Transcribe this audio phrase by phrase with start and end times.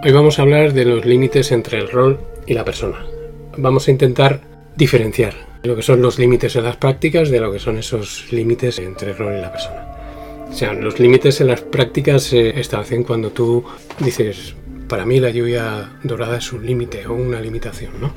[0.00, 3.04] Hoy vamos a hablar de los límites entre el rol y la persona.
[3.58, 4.40] Vamos a intentar
[4.74, 8.78] diferenciar lo que son los límites en las prácticas de lo que son esos límites
[8.78, 9.86] entre el rol y la persona.
[10.50, 13.64] O sea, los límites en las prácticas se establecen cuando tú
[13.98, 14.54] dices,
[14.88, 18.14] para mí la lluvia dorada es un límite o una limitación, ¿no?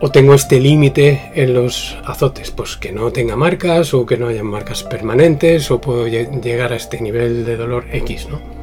[0.00, 4.28] O tengo este límite en los azotes, pues que no tenga marcas o que no
[4.28, 8.55] haya marcas permanentes o puedo llegar a este nivel de dolor X, ¿no?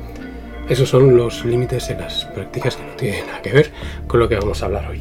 [0.69, 3.71] Esos son los límites en las prácticas que no tienen nada que ver
[4.07, 4.99] con lo que vamos a hablar hoy.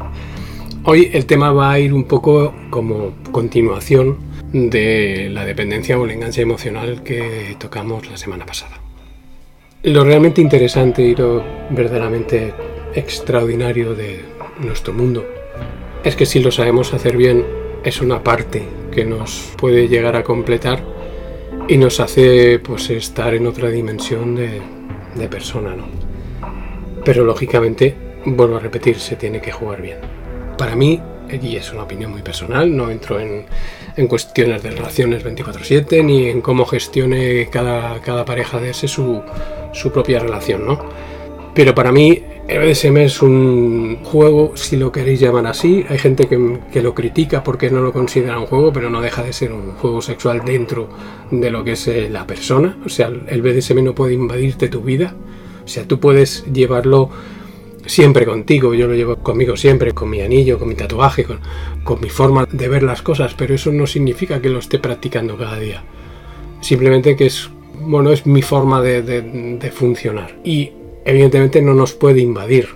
[0.84, 4.18] Hoy el tema va a ir un poco como continuación
[4.52, 8.80] de la dependencia o el enganche emocional que tocamos la semana pasada.
[9.84, 12.52] Lo realmente interesante y lo verdaderamente
[12.94, 14.24] extraordinario de
[14.60, 15.24] nuestro mundo
[16.02, 17.44] es que si lo sabemos hacer bien
[17.84, 20.82] es una parte que nos puede llegar a completar
[21.68, 24.60] y nos hace pues estar en otra dimensión de,
[25.14, 25.84] de persona, ¿no?
[27.04, 27.94] Pero lógicamente,
[28.24, 29.98] vuelvo a repetir, se tiene que jugar bien.
[30.56, 33.46] Para mí, y es una opinión muy personal, no entro en,
[33.96, 39.22] en cuestiones de relaciones 24/7 ni en cómo gestione cada, cada pareja de ese su,
[39.72, 40.78] su propia relación, ¿no?
[41.54, 45.84] Pero para mí el BDSM es un juego, si lo queréis llamar así.
[45.88, 49.32] Hay gente que, lo critica porque no lo considera un juego, pero no deja de
[49.32, 50.88] ser un juego sexual dentro
[51.30, 52.78] de lo que es eh, la persona.
[52.84, 55.14] O sea, el BDSM no puede invadirte tu vida.
[55.64, 57.10] O sea, tú puedes llevarlo
[57.86, 62.08] siempre contigo, yo lo llevo conmigo siempre, con mi anillo, con mi tatuaje, con, mi
[62.08, 65.82] forma de ver las cosas, pero eso no significa que lo esté practicando cada día.
[66.60, 69.22] Simplemente que es, bueno, es mi forma de, de,
[69.58, 70.36] de funcionar.
[70.44, 70.70] Y
[71.04, 72.68] evidentemente no nos puede invadir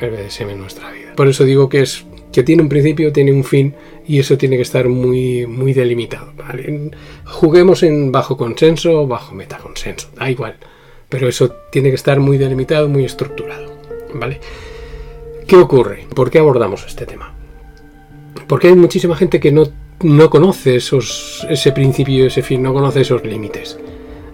[0.00, 1.14] el BDSM en nuestra vida.
[1.16, 3.74] Por eso digo que es que tiene un principio, tiene un fin
[4.06, 6.32] y eso tiene que estar muy, muy delimitado.
[7.24, 10.56] Juguemos en bajo consenso o bajo metaconsenso, da igual.
[11.08, 13.72] Pero eso tiene que estar muy delimitado, muy estructurado.
[14.12, 14.40] ¿Vale?
[15.46, 16.06] ¿Qué ocurre?
[16.14, 17.34] ¿Por qué abordamos este tema?
[18.46, 19.68] Porque hay muchísima gente que no,
[20.02, 23.78] no conoce esos, ese principio, ese fin, no conoce esos límites.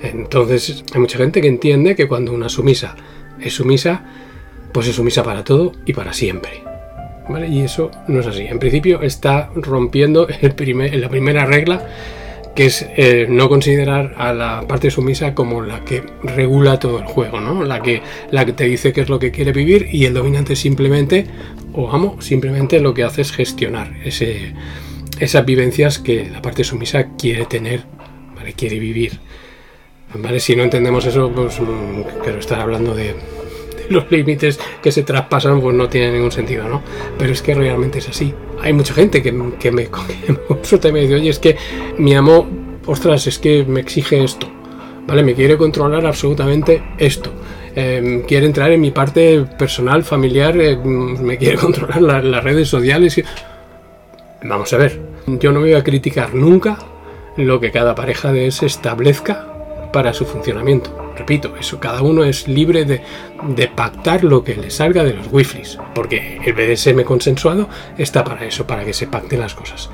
[0.03, 2.97] Entonces hay mucha gente que entiende que cuando una sumisa
[3.45, 4.05] es sumisa,
[4.73, 6.63] pues es sumisa para todo y para siempre.
[7.29, 7.49] ¿Vale?
[7.49, 8.43] Y eso no es así.
[8.43, 11.87] En principio está rompiendo el primer, la primera regla,
[12.55, 17.05] que es eh, no considerar a la parte sumisa como la que regula todo el
[17.05, 17.65] juego, ¿no?
[17.65, 20.57] La que, la que te dice qué es lo que quiere vivir y el dominante
[20.57, 21.27] simplemente,
[21.73, 24.53] o amo, simplemente lo que hace es gestionar ese,
[25.19, 27.85] esas vivencias que la parte sumisa quiere tener,
[28.37, 28.53] ¿vale?
[28.53, 29.21] Quiere vivir.
[30.15, 30.41] ¿Vale?
[30.41, 31.59] Si no entendemos eso, pues
[32.23, 33.15] quiero estar hablando de,
[33.91, 36.83] los límites que se traspasan, pues no tiene ningún sentido, ¿no?
[37.19, 38.35] Pero es que realmente es así.
[38.61, 41.57] Hay mucha gente que, me y dice, oye, es que
[41.99, 42.49] mi amo,
[42.87, 44.49] ostras, es que me exige esto,
[45.07, 45.23] ¿vale?
[45.23, 47.33] Me quiere controlar absolutamente esto.
[47.75, 52.69] Eh, quiere entrar en mi parte personal, familiar, eh, me quiere controlar la, las redes
[52.69, 53.23] sociales.
[54.45, 56.79] Vamos a ver, yo no voy a criticar nunca
[57.37, 59.47] lo que cada pareja de ese establezca
[59.93, 61.02] para su funcionamiento.
[61.17, 63.01] Repito, eso cada uno es libre de,
[63.69, 67.69] pactar lo que le salga de los wiflis, porque el BDSM consensuado
[67.99, 69.91] está para eso, para que se pacten las cosas.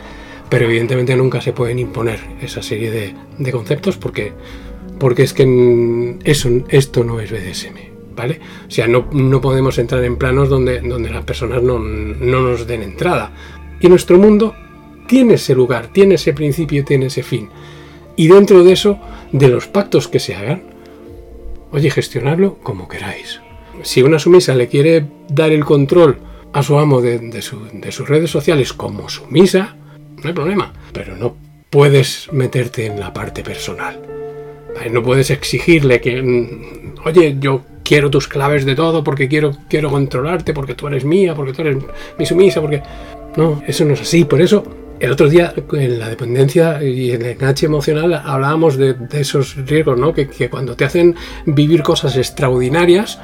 [0.48, 4.32] Pero evidentemente nunca se pueden imponer esa serie de, de conceptos porque,
[4.98, 7.88] porque es que eso, esto no es BDSM.
[8.16, 8.40] ¿Vale?
[8.66, 12.66] O sea, no, no podemos entrar en planos donde, donde las personas no, no nos
[12.66, 13.30] den entrada.
[13.80, 14.56] Y nuestro mundo
[15.06, 17.48] tiene ese lugar, tiene ese principio, tiene ese fin.
[18.16, 18.98] Y dentro de eso,
[19.30, 20.62] de los pactos que se hagan,
[21.72, 23.40] oye, gestionarlo como queráis.
[23.82, 26.18] Si una sumisa le quiere dar el control
[26.52, 29.76] a su amo de, de, su, de sus redes sociales como sumisa,
[30.22, 30.72] no hay problema.
[30.92, 31.36] Pero no
[31.70, 34.00] puedes meterte en la parte personal.
[34.90, 39.90] No puedes exigirle que, mm, oye, yo quiero tus claves de todo porque quiero, quiero
[39.90, 41.76] controlarte, porque tú eres mía, porque tú eres
[42.18, 42.82] mi sumisa, porque...
[43.36, 44.24] No, eso no es así.
[44.24, 44.64] Por eso
[45.00, 49.56] el otro día, en la dependencia y en el enganche emocional, hablábamos de, de esos
[49.66, 50.12] riesgos, ¿no?
[50.12, 51.14] Que, que, cuando te hacen
[51.46, 53.18] vivir cosas extraordinarias,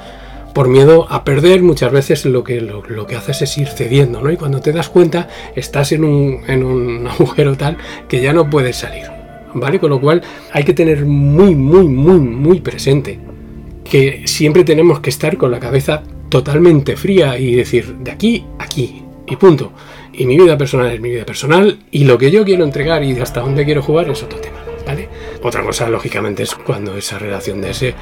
[0.54, 4.20] por miedo a perder, muchas veces lo que, lo, lo, que haces es ir cediendo,
[4.20, 4.30] ¿no?
[4.30, 7.76] Y cuando te das cuenta, estás en un, en un agujero tal
[8.08, 9.06] que ya no puedes salir,
[9.52, 9.80] ¿vale?
[9.80, 10.22] Con lo cual
[10.52, 13.18] hay que tener muy, muy, muy, muy presente
[13.84, 19.02] que siempre tenemos que estar con la cabeza totalmente fría y decir, de aquí, aquí,
[19.26, 19.72] y punto
[20.16, 23.18] y mi vida personal es mi vida personal y lo que yo quiero entregar y
[23.20, 24.58] hasta dónde quiero jugar es otro tema.
[24.86, 25.08] ¿vale?
[25.42, 27.94] Otra cosa, lógicamente, es cuando esa relación de ese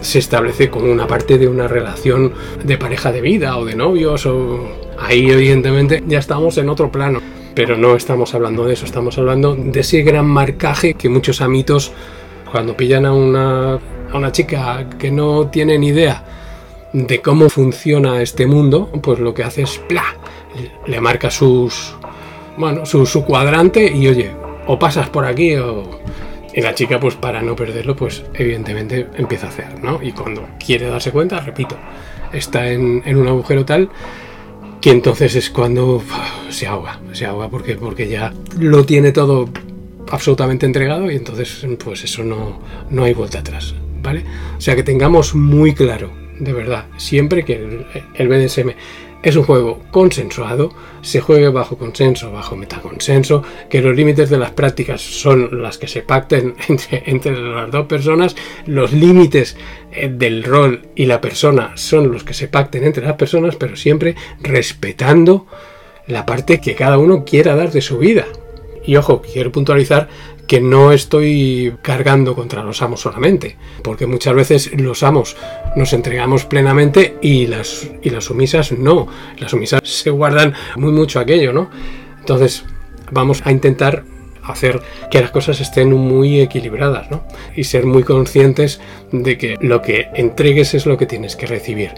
[0.00, 2.32] se establece como una parte de una relación
[2.64, 4.68] de pareja de vida o de novios o
[4.98, 7.20] ahí evidentemente ya estamos en otro plano.
[7.54, 11.92] Pero no estamos hablando de eso, estamos hablando de ese gran marcaje que muchos amitos
[12.50, 16.39] cuando pillan a una, a una chica que no tiene ni idea
[16.92, 20.04] de cómo funciona este mundo, pues lo que hace es ¡pla!
[20.86, 21.94] le marca sus
[22.56, 24.30] bueno, su, cuadrante y oye,
[24.66, 26.00] o pasas por aquí o
[26.52, 30.02] y la chica, pues para no perderlo, pues evidentemente empieza a hacer, ¿no?
[30.02, 31.76] Y cuando quiere darse cuenta, repito,
[32.32, 33.88] está en, en un agujero tal
[34.80, 36.02] que entonces es cuando
[36.48, 39.48] se ahoga, se ahoga porque, porque ya lo tiene todo
[40.10, 42.58] absolutamente entregado y entonces pues eso no,
[42.88, 44.24] no hay vuelta atrás, ¿vale?
[44.56, 46.10] O sea que tengamos muy claro,
[46.40, 47.84] de verdad, siempre que
[48.14, 48.70] el, BDSM
[49.22, 50.72] es un juego consensuado,
[51.02, 55.86] se juegue bajo consenso, bajo metaconsenso, que los límites de las prácticas son las que
[55.86, 58.34] se pacten entre, entre las dos personas,
[58.66, 59.56] los límites
[59.92, 63.76] eh, del rol y la persona son los que se pacten entre las personas, pero
[63.76, 65.46] siempre respetando
[66.06, 68.26] la parte que cada uno quiera dar de su vida.
[68.82, 70.08] Y ojo, quiero puntualizar
[70.50, 75.36] que no estoy cargando contra los amos solamente, porque muchas veces los amos
[75.76, 79.06] nos entregamos plenamente y las, y las sumisas no.
[79.38, 81.70] Las sumisas se guardan muy mucho aquello, ¿no?
[82.18, 82.64] Entonces,
[83.12, 84.02] vamos a intentar
[84.50, 84.80] hacer
[85.10, 87.24] que las cosas estén muy equilibradas, ¿no?
[87.54, 88.80] Y ser muy conscientes
[89.12, 91.90] de que lo que entregues es lo que tienes que recibir.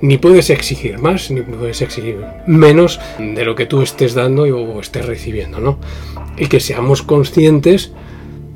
[0.00, 4.80] Ni puedes exigir más, ni puedes exigir menos de lo que tú estés dando o
[4.80, 5.78] estés recibiendo, ¿no?
[6.36, 7.92] Y que seamos conscientes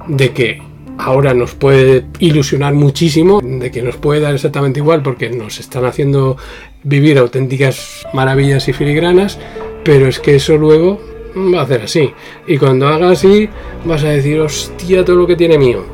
[0.07, 0.61] de que
[0.99, 5.85] ahora nos puede ilusionar muchísimo, de que nos puede dar exactamente igual porque nos están
[5.85, 6.37] haciendo
[6.83, 9.39] vivir auténticas maravillas y filigranas,
[9.85, 11.01] pero es que eso luego
[11.37, 12.13] va a hacer así.
[12.47, 13.49] Y cuando haga así,
[13.85, 15.85] vas a decir, hostia, todo lo que tiene mío.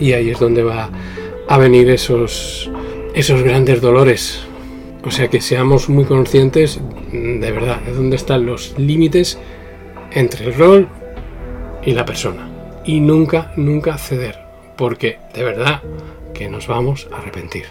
[0.00, 0.90] Y ahí es donde va
[1.48, 2.70] a venir esos,
[3.14, 4.40] esos grandes dolores.
[5.04, 6.80] O sea que seamos muy conscientes
[7.12, 9.38] de verdad de dónde están los límites
[10.10, 10.88] entre el rol
[11.84, 12.50] y la persona.
[12.84, 14.38] Y nunca, nunca ceder.
[14.76, 15.82] Porque de verdad
[16.34, 17.66] que nos vamos a arrepentir.